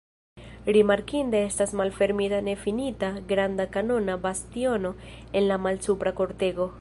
Rimarkinda 0.75 1.37
estas 1.49 1.73
malfermita 1.81 2.39
nefinita 2.47 3.11
granda 3.33 3.69
kanona 3.77 4.15
bastiono 4.27 4.95
en 5.41 5.49
la 5.53 5.63
malsupra 5.69 6.19
kortego. 6.23 6.69